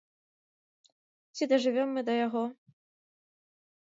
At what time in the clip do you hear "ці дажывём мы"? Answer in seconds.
1.35-2.01